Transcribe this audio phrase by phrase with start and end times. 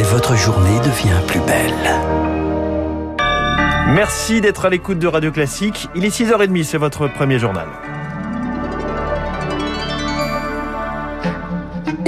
[0.00, 1.74] et votre journée devient plus belle.
[3.88, 5.88] Merci d'être à l'écoute de Radio Classique.
[5.94, 7.66] Il est 6h30, c'est votre premier journal.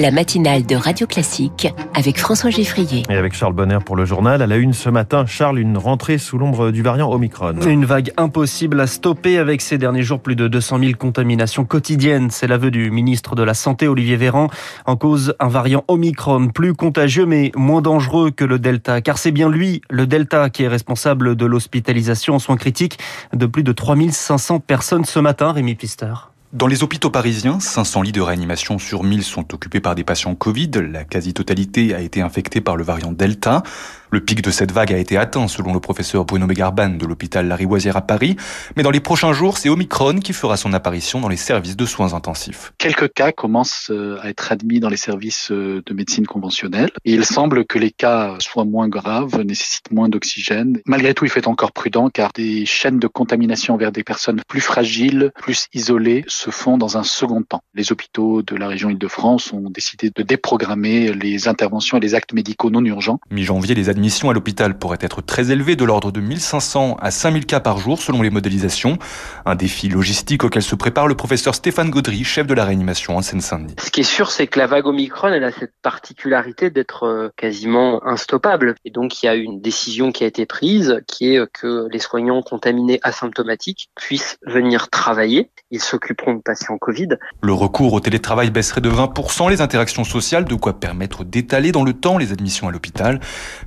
[0.02, 3.04] La matinale de Radio Classique avec François Geffrier.
[3.08, 4.42] Et avec Charles Bonner pour le journal.
[4.42, 7.60] À la une ce matin, Charles, une rentrée sous l'ombre du variant Omicron.
[7.60, 12.32] Une vague impossible à stopper avec ces derniers jours plus de 200 000 contaminations quotidiennes.
[12.32, 14.48] C'est l'aveu du ministre de la Santé, Olivier Véran.
[14.86, 19.02] En cause, un variant Omicron plus contagieux mais moins dangereux que le Delta.
[19.02, 22.98] Car c'est bien lui, le Delta, qui est responsable de l'hospitalisation en soins critiques
[23.32, 26.31] de plus de 3500 personnes ce matin, Rémi Pister.
[26.52, 30.34] Dans les hôpitaux parisiens, 500 lits de réanimation sur 1000 sont occupés par des patients
[30.34, 30.70] Covid.
[30.92, 33.62] La quasi-totalité a été infectée par le variant Delta.
[34.10, 37.48] Le pic de cette vague a été atteint selon le professeur Bruno Megarban de l'hôpital
[37.48, 38.36] Larivoisière à Paris.
[38.76, 41.86] Mais dans les prochains jours, c'est Omicron qui fera son apparition dans les services de
[41.86, 42.74] soins intensifs.
[42.76, 46.90] Quelques cas commencent euh, à être admis dans les services euh, de médecine conventionnelle.
[47.06, 50.82] Et il semble que les cas soient moins graves, nécessitent moins d'oxygène.
[50.84, 54.42] Malgré tout, il faut être encore prudent car des chaînes de contamination vers des personnes
[54.46, 57.62] plus fragiles, plus isolées se font dans un second temps.
[57.74, 62.32] Les hôpitaux de la région Île-de-France ont décidé de déprogrammer les interventions et les actes
[62.32, 63.20] médicaux non urgents.
[63.30, 67.46] Mi-janvier, les admissions à l'hôpital pourraient être très élevées, de l'ordre de 1500 à 5000
[67.46, 68.98] cas par jour selon les modélisations.
[69.46, 73.22] Un défi logistique auquel se prépare le professeur Stéphane Gaudry, chef de la réanimation en
[73.22, 73.76] Seine-Saint-Denis.
[73.78, 77.28] Ce qui est sûr, c'est que la vague Omicron, elle a cette particularité d'être euh,
[77.36, 78.74] quasiment instoppable.
[78.84, 82.00] Et donc, il y a une décision qui a été prise, qui est que les
[82.00, 85.50] soignants contaminés asymptomatiques puissent venir travailler.
[85.70, 87.08] Ils s'occuperont patients Covid.
[87.42, 91.84] Le recours au télétravail baisserait de 20% les interactions sociales, de quoi permettre d'étaler dans
[91.84, 93.20] le temps les admissions à l'hôpital.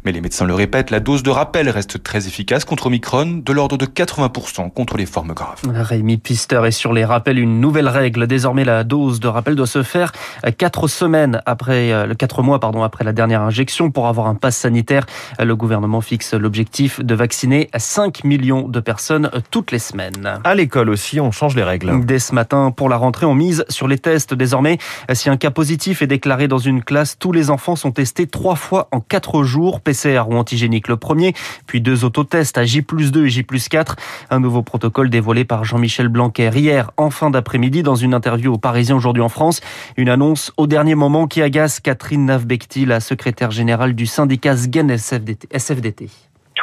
[0.04, 3.54] Mais les médecins le répètent, la dose de rappel reste très efficace contre Omicron, de
[3.54, 5.62] l'ordre de 80% contre les formes graves.
[5.68, 8.28] Rémi Pister est sur les rappels une nouvelle règle.
[8.28, 10.12] Désormais, la dose de rappel doit se faire
[10.58, 14.58] quatre semaines après, euh, quatre mois, pardon, après la dernière injection pour avoir un pass
[14.58, 15.06] sanitaire.
[15.40, 20.40] Le gouvernement fixe l'objectif de vacciner 5 millions de personnes toutes les semaines.
[20.44, 22.06] À l'école aussi, on change les règles.
[22.06, 24.34] Dès ce matin, pour la rentrée, on mise sur les tests.
[24.34, 24.78] Désormais,
[25.14, 28.56] si un cas positif est déclaré dans une classe, tous les enfants sont testés trois
[28.56, 29.82] fois en quatre jours.
[29.82, 31.34] PCR ou antigénique le premier,
[31.68, 33.96] puis deux autotests à J 2 et J 4.
[34.30, 38.58] Un nouveau protocole dévoilé par Jean-Michel Blanquer hier en fin d'après-midi dans une interview au
[38.58, 39.62] Parisien aujourd'hui en France.
[39.98, 44.92] Une annonce au dernier moment qui agace Catherine Navbekti, la secrétaire générale du syndicat SGEN
[44.92, 46.10] SFDT.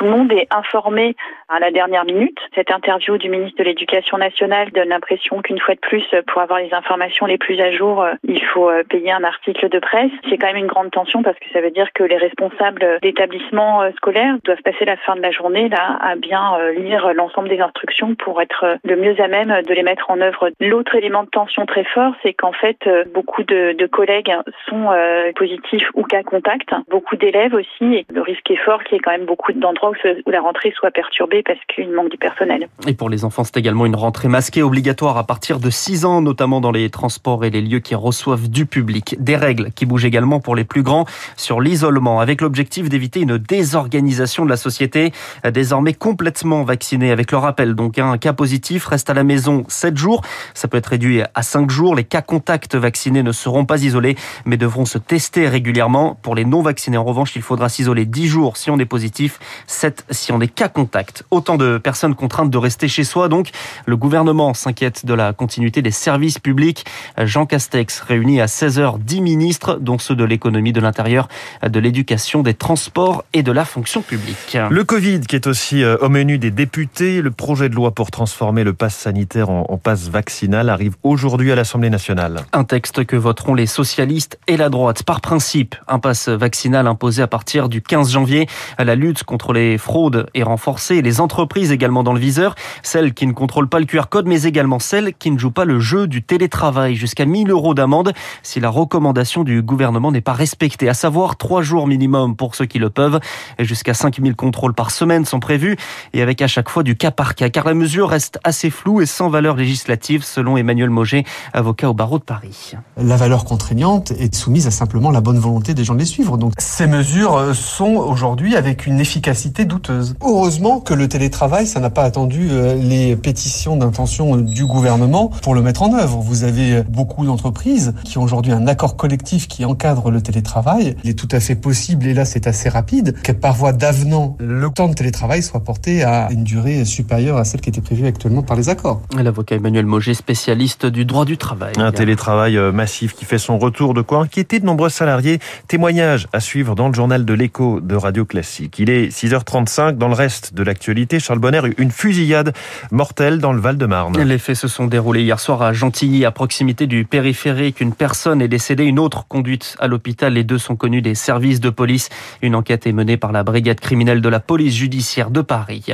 [0.03, 1.15] Tout le monde est informé
[1.49, 2.37] à la dernière minute.
[2.57, 6.59] Cette interview du ministre de l'Éducation nationale donne l'impression qu'une fois de plus, pour avoir
[6.59, 10.11] les informations les plus à jour, il faut euh, payer un article de presse.
[10.29, 13.83] C'est quand même une grande tension parce que ça veut dire que les responsables d'établissements
[13.83, 17.49] euh, scolaires doivent passer la fin de la journée là à bien euh, lire l'ensemble
[17.49, 20.51] des instructions pour être le mieux à même de les mettre en œuvre.
[20.59, 22.79] L'autre élément de tension très fort, c'est qu'en fait,
[23.15, 24.35] beaucoup de, collègues
[24.69, 24.89] sont
[25.37, 26.71] positifs ou cas contact.
[26.89, 29.92] Beaucoup d'élèves aussi, et le risque est fort qu'il y ait quand même beaucoup d'endroits
[30.27, 32.69] où la rentrée soit perturbée parce qu'il manque du personnel.
[32.87, 36.23] Et pour les enfants, c'est également une rentrée masquée obligatoire à partir de 6 ans,
[36.23, 39.17] notamment dans les transports et les lieux qui reçoivent du public.
[39.19, 41.05] Des règles qui bougent également pour les plus grands
[41.37, 45.13] sur l'isolement, avec l'objectif d'éviter une désorganisation de la société,
[45.53, 47.11] désormais complètement vaccinée.
[47.11, 50.23] Avec le rappel, donc un cas positif reste à la maison 7 jours.
[50.55, 51.95] Ça peut être réduit à 5 jours.
[51.95, 56.19] Les cas contacts vaccinés ne seront pas isolés, mais devront se tester régulièrement.
[56.23, 59.39] Pour les non vaccinés, en revanche, il faudra s'isoler 10 jours si on est positif,
[59.83, 61.25] 7 si on est cas contact.
[61.33, 63.29] Autant de personnes contraintes de rester chez soi.
[63.29, 63.51] Donc,
[63.85, 66.85] le gouvernement s'inquiète de la continuité des services publics.
[67.19, 71.27] Jean Castex réunit à 16h 10 ministres, dont ceux de l'économie, de l'intérieur,
[71.69, 74.57] de l'éducation, des transports et de la fonction publique.
[74.71, 77.21] Le Covid qui est aussi euh, au menu des députés.
[77.21, 81.57] Le projet de loi pour transformer le pass sanitaire en, passe vaccinal arrive aujourd'hui à
[81.57, 82.43] l'Assemblée nationale.
[82.53, 85.03] Un texte que voteront les socialistes et la droite.
[85.03, 88.47] Par principe, un pass vaccinal imposé à partir du 15 janvier.
[88.79, 91.03] La lutte contre les fraudes est renforcée.
[91.03, 94.43] Les entreprises également dans le viseur, celles qui ne contrôlent pas le QR code, mais
[94.43, 98.13] également celles qui ne jouent pas le jeu du télétravail, jusqu'à 1000 euros d'amende
[98.43, 102.67] si la recommandation du gouvernement n'est pas respectée, à savoir trois jours minimum pour ceux
[102.67, 103.21] qui le peuvent,
[103.59, 105.77] jusqu'à 5000 contrôles par semaine sont prévus,
[106.13, 109.01] et avec à chaque fois du cas par cas, car la mesure reste assez floue
[109.01, 112.73] et sans valeur législative, selon Emmanuel Moget, avocat au barreau de Paris.
[112.97, 116.37] La valeur contraignante est soumise à simplement la bonne volonté des gens de les suivre.
[116.37, 120.15] Donc ces mesures sont aujourd'hui avec une efficacité efficacité douteuse.
[120.23, 125.55] Heureusement que le télétravail, ça n'a pas attendu euh, les pétitions d'intention du gouvernement pour
[125.55, 126.19] le mettre en œuvre.
[126.19, 130.97] Vous avez beaucoup d'entreprises qui ont aujourd'hui un accord collectif qui encadre le télétravail.
[131.05, 134.37] Il est tout à fait possible, et là c'est assez rapide, que par voie d'avenant,
[134.39, 138.07] le temps de télétravail soit porté à une durée supérieure à celle qui était prévue
[138.07, 139.03] actuellement par les accords.
[139.17, 141.73] L'avocat Emmanuel Moget, spécialiste du droit du travail.
[141.77, 145.39] Un télétravail euh, massif qui fait son retour, de quoi inquiéter de nombreux salariés.
[145.69, 148.79] Témoignage à suivre dans le journal de l'écho de Radio Classique.
[148.79, 149.11] Il est
[149.43, 149.97] 6h35.
[149.97, 152.55] Dans le reste de l'actualité, Charles Bonner, une fusillade
[152.91, 154.19] mortelle dans le Val-de-Marne.
[154.23, 157.81] Les faits se sont déroulés hier soir à Gentilly, à proximité du périphérique.
[157.81, 160.33] Une personne est décédée, une autre conduite à l'hôpital.
[160.35, 162.09] Les deux sont connus des services de police.
[162.41, 165.87] Une enquête est menée par la brigade criminelle de la police judiciaire de Paris.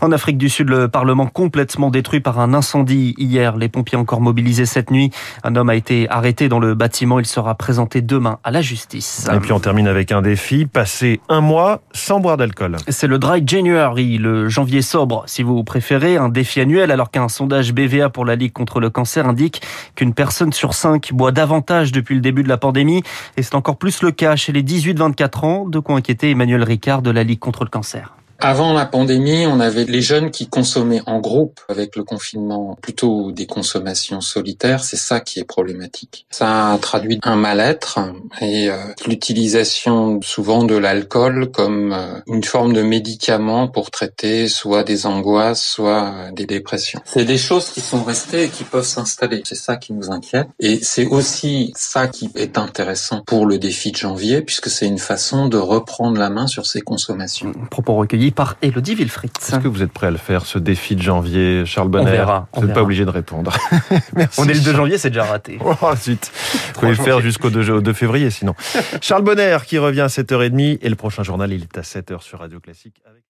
[0.00, 3.56] En Afrique du Sud, le Parlement complètement détruit par un incendie hier.
[3.56, 5.10] Les pompiers encore mobilisés cette nuit.
[5.44, 7.18] Un homme a été arrêté dans le bâtiment.
[7.18, 9.28] Il sera présenté demain à la justice.
[9.32, 12.76] Et puis on termine avec un défi, passer un mois sans boire d'alcool.
[12.90, 17.28] C'est le Dry January, le janvier sobre, si vous préférez, un défi annuel alors qu'un
[17.28, 19.60] sondage BVA pour la Ligue contre le cancer indique
[19.94, 23.02] qu'une personne sur cinq boit davantage depuis le début de la pandémie.
[23.36, 27.02] Et c'est encore plus le cas chez les 18-24 ans, de quoi inquiéter Emmanuel Ricard
[27.02, 28.14] de la Ligue contre le cancer.
[28.40, 33.32] Avant la pandémie, on avait les jeunes qui consommaient en groupe avec le confinement, plutôt
[33.32, 34.84] des consommations solitaires.
[34.84, 36.24] C'est ça qui est problématique.
[36.30, 37.98] Ça a traduit un mal-être
[38.40, 38.76] et euh,
[39.08, 45.62] l'utilisation souvent de l'alcool comme euh, une forme de médicament pour traiter soit des angoisses,
[45.62, 47.00] soit euh, des dépressions.
[47.06, 49.42] C'est des choses qui sont restées et qui peuvent s'installer.
[49.44, 50.46] C'est ça qui nous inquiète.
[50.60, 54.98] Et c'est aussi ça qui est intéressant pour le défi de janvier puisque c'est une
[54.98, 57.52] façon de reprendre la main sur ses consommations.
[57.70, 59.30] Propos recueillis par Elodie Wilfried.
[59.40, 62.12] Est-ce que vous êtes prêt à le faire, ce défi de janvier, Charles Bonner On
[62.12, 62.48] verra.
[62.54, 63.52] Vous n'êtes pas obligé de répondre.
[64.16, 64.40] Merci.
[64.40, 65.58] On est le 2 janvier, c'est déjà raté.
[65.64, 66.30] Oh, zut.
[66.74, 68.54] Vous pouvez le faire jusqu'au 2, 2 février, sinon.
[69.00, 72.40] Charles Bonner qui revient à 7h30 et le prochain journal, il est à 7h sur
[72.40, 72.94] Radio Classique.
[73.06, 73.22] Avec...